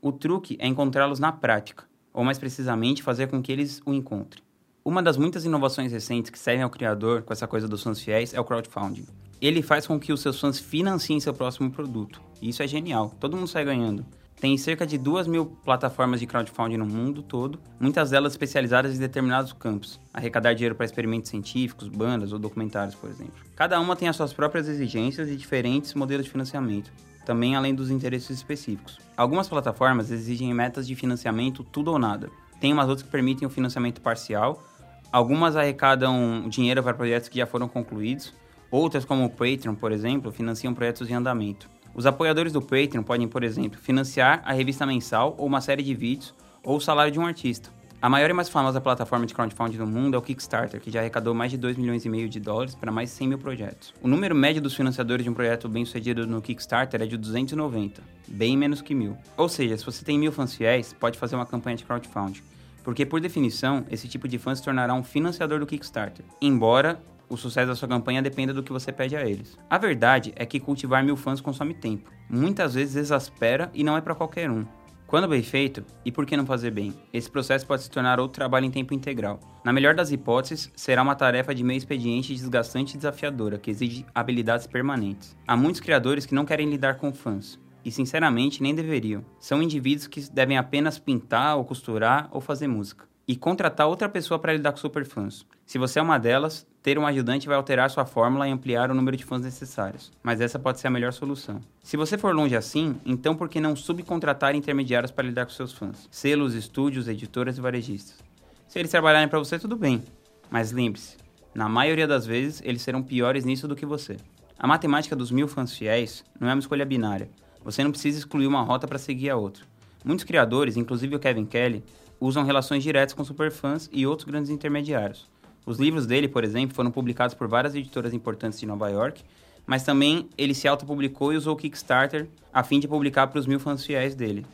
O 0.03 0.13
truque 0.13 0.57
é 0.61 0.67
encontrá-los 0.67 1.19
na 1.19 1.33
prática, 1.33 1.85
ou 2.13 2.25
mais 2.25 2.39
precisamente, 2.39 3.03
fazer 3.03 3.29
com 3.29 3.43
que 3.43 3.51
eles 3.51 3.81
o 3.87 3.95
encontrem. 3.95 4.43
Uma 4.85 5.03
das 5.03 5.17
muitas 5.17 5.45
inovações 5.45 5.91
recentes 5.91 6.31
que 6.31 6.39
servem 6.39 6.63
ao 6.63 6.71
criador 6.71 7.23
com 7.23 7.33
essa 7.33 7.47
coisa 7.47 7.67
dos 7.67 7.83
fãs 7.83 8.01
fiéis 8.01 8.33
é 8.35 8.41
o 8.41 8.45
crowdfunding. 8.45 9.07
Ele 9.41 9.63
faz 9.63 9.87
com 9.87 9.99
que 9.99 10.13
os 10.13 10.21
seus 10.21 10.41
fãs 10.41 10.59
financiem 10.59 11.19
seu 11.21 11.35
próximo 11.35 11.71
produto. 11.71 12.21
E 12.41 12.49
isso 12.49 12.63
é 12.63 12.67
genial, 12.67 13.15
todo 13.19 13.37
mundo 13.37 13.49
sai 13.49 13.65
ganhando. 13.65 14.07
Tem 14.39 14.57
cerca 14.59 14.87
de 14.87 14.99
duas 14.99 15.27
mil 15.27 15.47
plataformas 15.47 16.21
de 16.21 16.27
crowdfunding 16.27 16.77
no 16.77 16.85
mundo 16.85 17.23
todo, 17.23 17.59
muitas 17.81 18.11
delas 18.11 18.35
especializadas 18.35 18.95
em 18.95 18.99
determinados 18.99 19.55
campos, 19.55 19.99
arrecadar 20.13 20.53
dinheiro 20.53 20.75
para 20.75 20.85
experimentos 20.85 21.31
científicos, 21.31 21.89
bandas 21.89 22.33
ou 22.33 22.39
documentários, 22.39 22.95
por 22.95 23.09
exemplo. 23.09 23.33
Cada 23.57 23.81
uma 23.81 23.97
tem 23.97 24.09
as 24.09 24.17
suas 24.17 24.35
próprias 24.35 24.69
exigências 24.69 25.31
e 25.31 25.37
diferentes 25.37 25.95
modelos 25.95 26.27
de 26.27 26.31
financiamento, 26.31 26.93
também 27.25 27.57
além 27.57 27.75
dos 27.75 27.91
interesses 27.91 28.29
específicos. 28.37 28.99
Algumas 29.17 29.49
plataformas 29.49 30.11
exigem 30.11 30.53
metas 30.53 30.87
de 30.87 30.95
financiamento 30.95 31.65
tudo 31.65 31.91
ou 31.91 31.99
nada. 31.99 32.29
Tem 32.61 32.75
umas 32.75 32.91
outras 32.91 33.07
que 33.07 33.11
permitem 33.11 33.49
o 33.49 33.51
financiamento 33.51 34.03
parcial, 34.03 34.63
algumas 35.11 35.57
arrecadam 35.57 36.47
dinheiro 36.47 36.83
para 36.83 36.93
projetos 36.93 37.31
que 37.31 37.39
já 37.39 37.47
foram 37.47 37.69
concluídos, 37.69 38.35
outras, 38.71 39.07
como 39.07 39.25
o 39.25 39.31
Patreon, 39.31 39.75
por 39.75 39.93
exemplo, 39.93 40.31
financiam 40.31 40.75
projetos 40.75 41.09
em 41.09 41.15
andamento. 41.15 41.75
Os 41.97 42.05
apoiadores 42.05 42.53
do 42.53 42.61
Patreon 42.61 43.03
podem, 43.03 43.27
por 43.27 43.43
exemplo, 43.43 43.81
financiar 43.81 44.43
a 44.45 44.53
revista 44.53 44.85
mensal 44.85 45.35
ou 45.39 45.47
uma 45.47 45.63
série 45.63 45.83
de 45.83 45.95
vídeos 45.95 46.35
ou 46.63 46.77
o 46.77 46.81
salário 46.81 47.11
de 47.11 47.19
um 47.19 47.25
artista. 47.25 47.71
A 48.03 48.11
maior 48.11 48.29
e 48.29 48.35
mais 48.35 48.51
famosa 48.51 48.83
plataforma 48.83 49.25
de 49.25 49.33
crowdfunding 49.33 49.79
do 49.79 49.87
mundo 49.87 50.15
é 50.15 50.19
o 50.19 50.21
Kickstarter, 50.21 50.79
que 50.79 50.91
já 50.91 51.01
arrecadou 51.01 51.33
mais 51.33 51.51
de 51.51 51.57
2 51.57 51.79
milhões 51.79 52.05
e 52.05 52.11
meio 52.11 52.29
de 52.29 52.39
dólares 52.39 52.75
para 52.75 52.93
mais 52.93 53.09
de 53.09 53.17
100 53.17 53.29
mil 53.29 53.39
projetos. 53.39 53.95
O 54.03 54.09
número 54.09 54.35
médio 54.35 54.61
dos 54.61 54.75
financiadores 54.75 55.25
de 55.25 55.31
um 55.31 55.33
projeto 55.33 55.71
bem 55.71 55.87
sucedido 55.87 56.27
no 56.27 56.43
Kickstarter 56.43 57.01
é 57.01 57.07
de 57.07 57.17
290, 57.17 58.03
bem 58.29 58.59
menos 58.59 58.83
que 58.83 58.95
mil. 58.95 59.17
Ou 59.35 59.49
seja, 59.49 59.79
se 59.79 59.87
você 59.87 60.05
tem 60.05 60.19
mil 60.19 60.31
fãs 60.31 60.55
fiéis, 60.55 60.93
pode 60.93 61.19
fazer 61.19 61.35
uma 61.35 61.47
campanha 61.47 61.79
de 61.79 61.85
crowdfunding. 61.87 62.43
Porque, 62.85 63.07
por 63.07 63.23
definição, 63.23 63.87
esse 63.91 64.07
tipo 64.07 64.29
de 64.29 64.39
fã 64.39 64.55
se 64.55 64.63
tornará 64.63 64.93
um 64.93 65.03
financiador 65.03 65.61
do 65.61 65.67
Kickstarter. 65.67 66.27
Embora 66.43 67.01
o 67.29 67.37
sucesso 67.37 67.69
da 67.69 67.75
sua 67.75 67.89
campanha 67.89 68.23
dependa 68.23 68.53
do 68.53 68.63
que 68.63 68.73
você 68.73 68.93
pede 68.93 69.17
a 69.17 69.27
eles. 69.29 69.59
A 69.69 69.79
verdade 69.79 70.33
é 70.37 70.47
que 70.47 70.61
cultivar 70.61 71.05
mil 71.05 71.17
fãs 71.17 71.41
consome 71.41 71.75
tempo. 71.75 72.11
Muitas 72.29 72.75
vezes 72.75 72.97
exaspera 72.97 73.71
e 73.75 73.83
não 73.83 73.97
é 73.97 74.01
para 74.01 74.15
qualquer 74.15 74.51
um. 74.51 74.65
Quando 75.07 75.29
bem 75.29 75.43
feito, 75.43 75.85
e 76.05 76.11
por 76.11 76.27
que 76.27 76.37
não 76.37 76.45
fazer 76.45 76.73
bem? 76.73 76.93
Esse 77.13 77.31
processo 77.31 77.65
pode 77.65 77.85
se 77.85 77.91
tornar 77.91 78.19
outro 78.19 78.35
trabalho 78.35 78.67
em 78.67 78.71
tempo 78.73 78.93
integral. 78.93 79.39
Na 79.65 79.73
melhor 79.73 79.95
das 79.95 80.11
hipóteses, 80.11 80.71
será 80.75 81.01
uma 81.01 81.15
tarefa 81.15 81.55
de 81.55 81.63
meio 81.63 81.79
expediente 81.79 82.35
desgastante 82.35 82.95
e 82.95 82.97
desafiadora, 82.97 83.57
que 83.57 83.71
exige 83.71 84.05
habilidades 84.13 84.67
permanentes. 84.67 85.37
Há 85.47 85.57
muitos 85.57 85.81
criadores 85.81 86.27
que 86.27 86.35
não 86.35 86.45
querem 86.45 86.69
lidar 86.69 86.97
com 86.97 87.13
fãs, 87.13 87.57
e 87.85 87.91
sinceramente 87.93 88.61
nem 88.61 88.75
deveriam. 88.75 89.25
São 89.39 89.63
indivíduos 89.63 90.09
que 90.09 90.29
devem 90.29 90.59
apenas 90.59 90.99
pintar 90.99 91.57
ou 91.57 91.65
costurar 91.65 92.29
ou 92.33 92.41
fazer 92.41 92.67
música 92.67 93.07
e 93.29 93.37
contratar 93.37 93.87
outra 93.87 94.09
pessoa 94.09 94.41
para 94.41 94.53
lidar 94.53 94.73
com 94.73 94.79
superfãs. 94.79 95.47
Se 95.65 95.79
você 95.79 96.01
é 96.01 96.03
uma 96.03 96.19
delas, 96.19 96.67
ter 96.87 97.01
um 97.01 97.07
ajudante 97.09 97.49
vai 97.49 97.57
alterar 97.57 97.91
sua 97.91 98.07
fórmula 98.07 98.47
e 98.47 98.53
ampliar 98.53 98.93
o 98.93 98.95
número 98.95 99.17
de 99.17 99.25
fãs 99.25 99.43
necessários, 99.43 100.13
mas 100.23 100.41
essa 100.41 100.57
pode 100.57 100.79
ser 100.79 100.87
a 100.87 100.91
melhor 100.91 101.13
solução. 101.13 101.61
Se 101.83 101.97
você 101.97 102.17
for 102.17 102.33
longe 102.33 102.55
assim, 102.55 102.95
então 103.05 103.35
por 103.35 103.49
que 103.49 103.61
não 103.61 103.75
subcontratar 103.75 104.55
intermediários 104.55 105.11
para 105.11 105.27
lidar 105.27 105.47
com 105.47 105.51
seus 105.51 105.73
fãs? 105.73 106.07
Selos, 106.13 106.55
estúdios, 106.55 107.09
editoras 107.09 107.59
e 107.59 107.61
varejistas. 107.61 108.23
Se 108.69 108.79
eles 108.79 108.93
trabalharem 108.93 109.27
para 109.27 109.41
você, 109.41 109.59
tudo 109.59 109.75
bem, 109.75 110.01
mas 110.49 110.71
lembre-se, 110.71 111.17
na 111.53 111.69
maioria 111.69 112.07
das 112.07 112.25
vezes 112.25 112.63
eles 112.65 112.83
serão 112.83 113.03
piores 113.03 113.45
nisso 113.45 113.67
do 113.67 113.75
que 113.75 113.85
você. 113.85 114.17
A 114.57 114.69
matemática 114.69 115.17
dos 115.17 115.33
mil 115.33 115.49
fãs 115.49 115.77
fiéis 115.77 116.25
não 116.39 116.49
é 116.49 116.55
uma 116.55 116.61
escolha 116.61 116.85
binária. 116.85 117.29
Você 117.65 117.83
não 117.83 117.91
precisa 117.91 118.21
excluir 118.21 118.47
uma 118.47 118.63
rota 118.63 118.87
para 118.87 118.97
seguir 118.97 119.31
a 119.31 119.37
outra. 119.37 119.65
Muitos 120.05 120.25
criadores, 120.25 120.77
inclusive 120.77 121.17
o 121.17 121.19
Kevin 121.19 121.47
Kelly, 121.47 121.83
usam 122.21 122.45
relações 122.45 122.85
diretas 122.85 123.13
com 123.13 123.25
superfãs 123.25 123.91
e 123.93 124.07
outros 124.07 124.29
grandes 124.29 124.51
intermediários. 124.51 125.29
Os 125.67 125.81
livros 125.81 126.07
dele, 126.07 126.29
por 126.29 126.45
exemplo, 126.45 126.77
foram 126.77 126.93
publicados 126.93 127.35
por 127.35 127.49
várias 127.49 127.75
editoras 127.75 128.15
importantes 128.15 128.61
de 128.61 128.67
Nova 128.67 128.89
York, 128.89 129.25
mas 129.67 129.83
também 129.83 130.29
ele 130.39 130.55
se 130.55 130.69
autopublicou 130.69 131.33
e 131.33 131.37
usou 131.37 131.55
o 131.55 131.57
Kickstarter 131.57 132.29
a 132.55 132.63
fim 132.63 132.79
de 132.79 132.87
publicar 132.87 133.27
para 133.27 133.41
os 133.41 133.49
mil 133.49 133.59
fãs 133.59 133.85
fiéis 133.85 134.15
dele. 134.15 134.47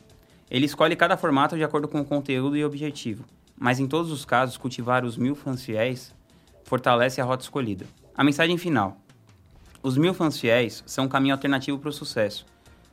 Ele 0.49 0.65
escolhe 0.65 0.95
cada 0.95 1.15
formato 1.15 1.55
de 1.55 1.63
acordo 1.63 1.87
com 1.87 2.01
o 2.01 2.05
conteúdo 2.05 2.57
e 2.57 2.65
objetivo, 2.65 3.23
mas 3.55 3.79
em 3.79 3.87
todos 3.87 4.11
os 4.11 4.25
casos, 4.25 4.57
cultivar 4.57 5.05
os 5.05 5.15
mil 5.15 5.35
fãs 5.35 5.63
fiéis 5.63 6.15
fortalece 6.63 7.21
a 7.21 7.23
rota 7.23 7.43
escolhida. 7.43 7.85
A 8.17 8.23
mensagem 8.23 8.57
final: 8.57 8.97
Os 9.83 9.95
mil 9.95 10.15
fãs 10.15 10.39
fiéis 10.39 10.83
são 10.87 11.05
um 11.05 11.09
caminho 11.09 11.35
alternativo 11.35 11.77
para 11.77 11.89
o 11.89 11.93
sucesso, 11.93 12.43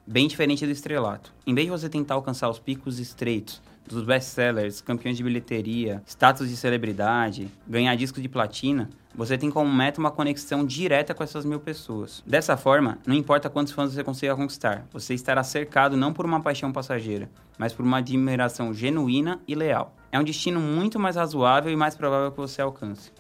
bem 0.07 0.29
diferente 0.29 0.67
do 0.67 0.73
estrelato. 0.73 1.33
Em 1.47 1.55
vez 1.55 1.67
de 1.67 1.71
você 1.71 1.89
tentar 1.89 2.17
alcançar 2.17 2.51
os 2.51 2.59
picos 2.59 2.99
estreitos 2.99 3.63
dos 3.87 4.05
best-sellers, 4.05 4.81
campeões 4.81 5.17
de 5.17 5.23
bilheteria, 5.23 6.03
status 6.07 6.49
de 6.49 6.57
celebridade, 6.57 7.49
ganhar 7.67 7.95
discos 7.95 8.23
de 8.23 8.29
platina, 8.29 8.89
você 9.15 9.37
tem 9.37 9.51
como 9.51 9.73
meta 9.73 10.01
uma 10.01 10.11
conexão 10.11 10.65
direta 10.65 11.13
com 11.13 11.23
essas 11.23 11.45
mil 11.45 11.59
pessoas. 11.59 12.23
Dessa 12.25 12.57
forma, 12.57 12.99
não 13.05 13.15
importa 13.15 13.51
quantos 13.51 13.73
fãs 13.73 13.93
você 13.93 14.05
consiga 14.05 14.37
conquistar, 14.37 14.87
você 14.93 15.15
estará 15.15 15.43
cercado 15.43 15.97
não 15.97 16.13
por 16.13 16.25
uma 16.25 16.41
paixão 16.41 16.71
passageira, 16.73 17.29
mas 17.59 17.73
por 17.73 17.85
uma 17.85 17.99
admiração 17.99 18.73
genuína 18.73 19.41
e 19.49 19.55
leal. 19.55 19.95
É 20.13 20.19
um 20.19 20.25
destino 20.25 20.61
muito 20.61 20.99
mais 20.99 21.17
razoável 21.17 21.73
e 21.73 21.77
mais 21.77 21.97
provável 21.97 22.31
que 22.31 22.39
você 22.39 22.63
alcance. 22.63 23.13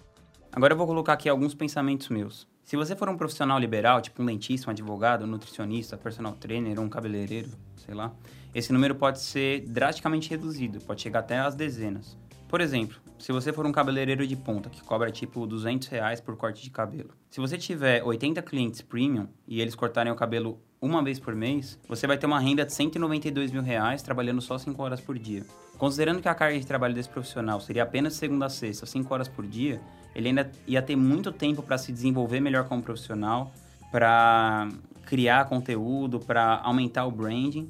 Agora 0.52 0.72
eu 0.72 0.78
vou 0.78 0.86
colocar 0.86 1.12
aqui 1.12 1.28
alguns 1.28 1.54
pensamentos 1.54 2.08
meus. 2.08 2.46
Se 2.70 2.76
você 2.76 2.94
for 2.94 3.08
um 3.08 3.16
profissional 3.16 3.58
liberal, 3.58 4.00
tipo 4.00 4.22
um 4.22 4.26
dentista, 4.26 4.68
um 4.68 4.70
advogado, 4.70 5.24
um 5.24 5.26
nutricionista, 5.26 5.96
personal 5.96 6.34
trainer 6.34 6.78
um 6.78 6.88
cabeleireiro, 6.88 7.50
sei 7.74 7.96
lá, 7.96 8.12
esse 8.54 8.72
número 8.72 8.94
pode 8.94 9.18
ser 9.18 9.62
drasticamente 9.62 10.30
reduzido, 10.30 10.80
pode 10.82 11.02
chegar 11.02 11.18
até 11.18 11.40
às 11.40 11.56
dezenas. 11.56 12.16
Por 12.48 12.60
exemplo, 12.60 12.96
se 13.18 13.32
você 13.32 13.52
for 13.52 13.66
um 13.66 13.72
cabeleireiro 13.72 14.24
de 14.24 14.36
ponta 14.36 14.70
que 14.70 14.84
cobra 14.84 15.10
tipo 15.10 15.48
200 15.48 15.88
reais 15.88 16.20
por 16.20 16.36
corte 16.36 16.62
de 16.62 16.70
cabelo, 16.70 17.10
se 17.28 17.40
você 17.40 17.58
tiver 17.58 18.04
80 18.04 18.40
clientes 18.42 18.80
premium 18.82 19.26
e 19.48 19.60
eles 19.60 19.74
cortarem 19.74 20.12
o 20.12 20.14
cabelo 20.14 20.62
uma 20.80 21.02
vez 21.02 21.18
por 21.18 21.34
mês, 21.34 21.76
você 21.88 22.06
vai 22.06 22.18
ter 22.18 22.26
uma 22.26 22.38
renda 22.38 22.64
de 22.64 22.72
192 22.72 23.50
mil 23.50 23.62
reais 23.62 24.00
trabalhando 24.00 24.40
só 24.40 24.56
5 24.56 24.80
horas 24.80 25.00
por 25.00 25.18
dia. 25.18 25.44
Considerando 25.76 26.22
que 26.22 26.28
a 26.28 26.34
carga 26.36 26.56
de 26.56 26.64
trabalho 26.64 26.94
desse 26.94 27.08
profissional 27.08 27.60
seria 27.60 27.82
apenas 27.82 28.14
segunda 28.14 28.46
a 28.46 28.48
sexta, 28.48 28.86
5 28.86 29.12
horas 29.12 29.26
por 29.26 29.44
dia, 29.44 29.80
ele 30.14 30.28
ainda 30.28 30.50
ia 30.66 30.82
ter 30.82 30.96
muito 30.96 31.32
tempo 31.32 31.62
para 31.62 31.78
se 31.78 31.92
desenvolver 31.92 32.40
melhor 32.40 32.64
como 32.64 32.82
profissional, 32.82 33.52
para 33.90 34.68
criar 35.06 35.46
conteúdo, 35.46 36.20
para 36.20 36.60
aumentar 36.62 37.04
o 37.06 37.10
branding 37.10 37.68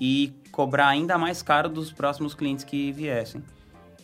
e 0.00 0.32
cobrar 0.50 0.88
ainda 0.88 1.16
mais 1.16 1.42
caro 1.42 1.68
dos 1.68 1.92
próximos 1.92 2.34
clientes 2.34 2.64
que 2.64 2.92
viessem 2.92 3.42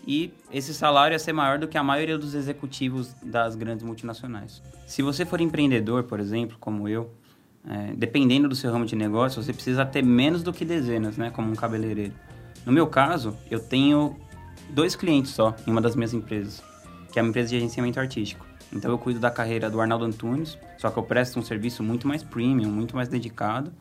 e 0.08 0.32
esse 0.50 0.73
salário 0.73 1.14
ia 1.14 1.18
ser 1.18 1.35
maior 1.35 1.58
do 1.58 1.68
que 1.68 1.76
a 1.76 1.82
maioria 1.82 2.16
dos 2.16 2.35
executivos 2.35 3.14
das 3.23 3.54
grandes 3.54 3.85
multinacionais. 3.85 4.62
Se 4.87 5.02
você 5.02 5.26
for 5.26 5.38
empreendedor, 5.38 6.04
por 6.04 6.18
exemplo, 6.18 6.56
como 6.58 6.88
eu, 6.88 7.11
é, 7.68 7.92
dependendo 7.94 8.49
do 8.49 8.56
seu 8.56 8.73
ramo 8.73 8.87
de 8.87 8.97
negócio, 8.97 9.42
você 9.42 9.52
precisa 9.52 9.85
ter 9.85 10.02
menos 10.02 10.42
do 10.42 10.50
que 10.50 10.64
dezenas, 10.64 11.18
né, 11.18 11.30
como 11.30 11.50
um 11.50 11.54
cabeleireiro. 11.54 12.14
No 12.64 12.73
meu 12.73 12.87
caso, 12.87 13.37
eu 13.50 13.61
tenho 13.61 14.16
dois 14.70 14.97
clientes 14.97 15.32
só 15.32 15.54
em 15.66 15.70
uma 15.70 15.82
das 15.82 15.94
minhas 15.94 16.14
empresas, 16.14 16.62
que 17.18 17.20
é 17.20 17.22
uma 17.22 17.30
empresa 17.30 17.48
de 17.48 17.56
agenciamento 17.56 17.98
artístico. 17.98 18.46
Então 18.72 18.90
eu 18.92 18.96
cuido 18.96 19.18
da 19.18 19.28
carreira 19.28 19.68
do 19.68 19.80
Arnaldo 19.80 20.04
Antunes, 20.04 20.56
só 20.76 20.88
que 20.88 20.96
eu 20.96 21.02
presto 21.02 21.38
um 21.40 21.42
serviço 21.42 21.82
muito 21.82 22.06
mais 22.06 22.22
premium, 22.22 22.70
muito 22.70 22.94
mais 22.94 23.08
dedicado 23.08 23.72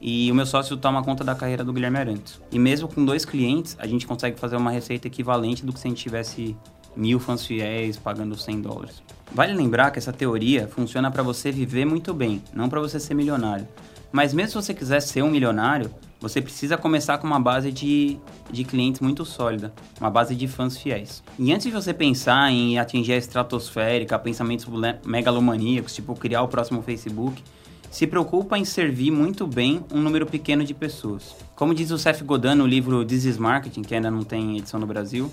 e 0.00 0.32
o 0.32 0.34
meu 0.34 0.46
sócio 0.46 0.74
toma 0.76 1.04
conta 1.04 1.22
da 1.22 1.34
carreira 1.34 1.62
do 1.62 1.70
Guilherme 1.70 1.98
Arantes. 1.98 2.40
E 2.50 2.58
mesmo 2.58 2.88
com 2.88 3.04
dois 3.04 3.26
clientes, 3.26 3.76
a 3.78 3.86
gente 3.86 4.06
consegue 4.06 4.40
fazer 4.40 4.56
uma 4.56 4.70
receita 4.70 5.06
equivalente 5.06 5.66
do 5.66 5.72
que 5.72 5.78
se 5.78 5.86
a 5.86 5.90
gente 5.90 6.02
tivesse 6.02 6.56
mil 6.96 7.20
fãs 7.20 7.44
fiéis 7.44 7.98
pagando 7.98 8.36
100 8.36 8.62
dólares. 8.62 9.02
Vale 9.30 9.52
lembrar 9.52 9.90
que 9.90 9.98
essa 9.98 10.14
teoria 10.14 10.66
funciona 10.66 11.10
para 11.10 11.22
você 11.22 11.52
viver 11.52 11.84
muito 11.84 12.14
bem, 12.14 12.42
não 12.54 12.70
para 12.70 12.80
você 12.80 12.98
ser 12.98 13.12
milionário. 13.12 13.68
Mas 14.10 14.32
mesmo 14.32 14.48
se 14.48 14.66
você 14.66 14.72
quiser 14.72 15.00
ser 15.00 15.22
um 15.22 15.30
milionário, 15.30 15.90
você 16.22 16.40
precisa 16.40 16.78
começar 16.78 17.18
com 17.18 17.26
uma 17.26 17.40
base 17.40 17.72
de, 17.72 18.16
de 18.48 18.62
clientes 18.62 19.00
muito 19.00 19.24
sólida, 19.24 19.74
uma 20.00 20.08
base 20.08 20.36
de 20.36 20.46
fãs 20.46 20.78
fiéis. 20.78 21.20
E 21.36 21.52
antes 21.52 21.66
de 21.66 21.72
você 21.72 21.92
pensar 21.92 22.48
em 22.52 22.78
atingir 22.78 23.14
a 23.14 23.16
estratosférica, 23.16 24.16
pensamentos 24.20 24.64
megalomaníacos, 25.04 25.92
tipo 25.92 26.14
criar 26.14 26.42
o 26.42 26.48
próximo 26.48 26.80
Facebook, 26.80 27.42
se 27.90 28.06
preocupa 28.06 28.56
em 28.56 28.64
servir 28.64 29.10
muito 29.10 29.48
bem 29.48 29.84
um 29.92 30.00
número 30.00 30.24
pequeno 30.24 30.62
de 30.62 30.72
pessoas. 30.72 31.34
Como 31.56 31.74
diz 31.74 31.90
o 31.90 31.98
Seth 31.98 32.22
Godin 32.22 32.54
no 32.54 32.68
livro 32.68 33.04
This 33.04 33.24
is 33.24 33.36
Marketing, 33.36 33.82
que 33.82 33.92
ainda 33.92 34.10
não 34.10 34.22
tem 34.22 34.58
edição 34.58 34.78
no 34.78 34.86
Brasil, 34.86 35.28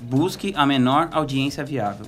busque 0.00 0.54
a 0.56 0.64
menor 0.64 1.08
audiência 1.10 1.64
viável. 1.64 2.06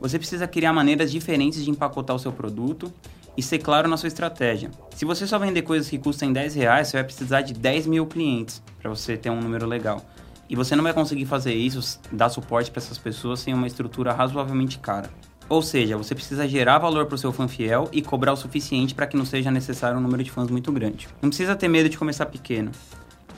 Você 0.00 0.16
precisa 0.16 0.46
criar 0.46 0.72
maneiras 0.72 1.10
diferentes 1.10 1.64
de 1.64 1.70
empacotar 1.70 2.14
o 2.14 2.20
seu 2.20 2.30
produto 2.30 2.92
e 3.36 3.42
ser 3.42 3.58
claro 3.58 3.88
na 3.88 3.96
sua 3.96 4.08
estratégia. 4.08 4.70
Se 4.94 5.04
você 5.04 5.26
só 5.26 5.38
vender 5.38 5.62
coisas 5.62 5.88
que 5.88 5.98
custam 5.98 6.32
10 6.32 6.54
reais, 6.54 6.88
você 6.88 6.96
vai 6.96 7.04
precisar 7.04 7.40
de 7.42 7.52
10 7.52 7.86
mil 7.86 8.06
clientes 8.06 8.62
para 8.80 8.90
você 8.90 9.16
ter 9.16 9.30
um 9.30 9.40
número 9.40 9.66
legal. 9.66 10.02
E 10.48 10.54
você 10.54 10.76
não 10.76 10.84
vai 10.84 10.92
conseguir 10.92 11.26
fazer 11.26 11.54
isso, 11.54 12.00
dar 12.12 12.28
suporte 12.28 12.70
para 12.70 12.82
essas 12.82 12.98
pessoas 12.98 13.40
sem 13.40 13.54
uma 13.54 13.66
estrutura 13.66 14.12
razoavelmente 14.12 14.78
cara. 14.78 15.10
Ou 15.48 15.62
seja, 15.62 15.96
você 15.96 16.14
precisa 16.14 16.48
gerar 16.48 16.78
valor 16.78 17.06
para 17.06 17.16
o 17.16 17.18
seu 17.18 17.32
fã 17.32 17.46
fiel 17.46 17.88
e 17.92 18.00
cobrar 18.00 18.32
o 18.32 18.36
suficiente 18.36 18.94
para 18.94 19.06
que 19.06 19.16
não 19.16 19.26
seja 19.26 19.50
necessário 19.50 19.98
um 19.98 20.00
número 20.00 20.22
de 20.22 20.30
fãs 20.30 20.48
muito 20.50 20.72
grande. 20.72 21.08
Não 21.20 21.28
precisa 21.28 21.54
ter 21.54 21.68
medo 21.68 21.88
de 21.88 21.98
começar 21.98 22.26
pequeno. 22.26 22.70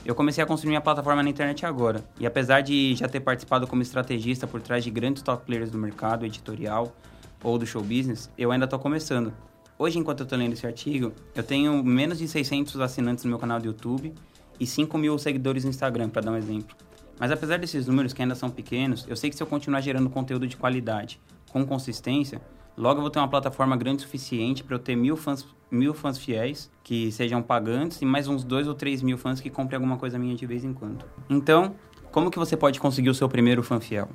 Eu 0.04 0.14
comecei 0.14 0.42
a 0.42 0.46
construir 0.46 0.68
minha 0.68 0.80
plataforma 0.80 1.20
na 1.20 1.28
internet 1.28 1.66
agora, 1.66 2.04
e 2.20 2.26
apesar 2.26 2.60
de 2.60 2.94
já 2.94 3.08
ter 3.08 3.18
participado 3.18 3.66
como 3.66 3.82
estrategista 3.82 4.46
por 4.46 4.62
trás 4.62 4.84
de 4.84 4.90
grandes 4.90 5.20
top 5.20 5.44
players 5.44 5.68
do 5.68 5.78
mercado 5.78 6.24
editorial 6.24 6.94
ou 7.42 7.58
do 7.58 7.66
show 7.66 7.82
business, 7.82 8.30
eu 8.38 8.52
ainda 8.52 8.66
estou 8.66 8.78
começando. 8.78 9.32
Hoje, 9.78 9.98
enquanto 9.98 10.20
eu 10.20 10.24
estou 10.24 10.38
lendo 10.38 10.54
esse 10.54 10.66
artigo, 10.66 11.12
eu 11.34 11.42
tenho 11.42 11.84
menos 11.84 12.16
de 12.16 12.26
600 12.26 12.80
assinantes 12.80 13.24
no 13.24 13.30
meu 13.30 13.38
canal 13.38 13.60
do 13.60 13.66
YouTube 13.66 14.14
e 14.58 14.66
5 14.66 14.96
mil 14.96 15.18
seguidores 15.18 15.64
no 15.64 15.70
Instagram, 15.70 16.08
para 16.08 16.22
dar 16.22 16.32
um 16.32 16.36
exemplo. 16.36 16.74
Mas 17.20 17.30
apesar 17.30 17.58
desses 17.58 17.86
números 17.86 18.14
que 18.14 18.22
ainda 18.22 18.34
são 18.34 18.48
pequenos, 18.48 19.06
eu 19.06 19.14
sei 19.14 19.28
que 19.28 19.36
se 19.36 19.42
eu 19.42 19.46
continuar 19.46 19.82
gerando 19.82 20.08
conteúdo 20.08 20.46
de 20.46 20.56
qualidade 20.56 21.20
com 21.50 21.66
consistência, 21.66 22.40
logo 22.74 22.98
eu 22.98 23.02
vou 23.02 23.10
ter 23.10 23.18
uma 23.18 23.28
plataforma 23.28 23.76
grande 23.76 23.98
o 23.98 24.06
suficiente 24.06 24.64
para 24.64 24.76
eu 24.76 24.78
ter 24.78 24.96
mil 24.96 25.14
fãs, 25.14 25.46
mil 25.70 25.92
fãs 25.92 26.16
fiéis 26.16 26.70
que 26.82 27.12
sejam 27.12 27.42
pagantes 27.42 28.00
e 28.00 28.06
mais 28.06 28.28
uns 28.28 28.44
dois 28.44 28.66
ou 28.66 28.74
três 28.74 29.02
mil 29.02 29.18
fãs 29.18 29.40
que 29.40 29.50
comprem 29.50 29.76
alguma 29.76 29.98
coisa 29.98 30.18
minha 30.18 30.34
de 30.34 30.46
vez 30.46 30.64
em 30.64 30.72
quando. 30.72 31.04
Então, 31.28 31.74
como 32.10 32.30
que 32.30 32.38
você 32.38 32.56
pode 32.56 32.80
conseguir 32.80 33.10
o 33.10 33.14
seu 33.14 33.28
primeiro 33.28 33.62
fã 33.62 33.78
fiel? 33.78 34.08